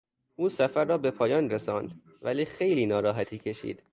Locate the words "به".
0.97-1.11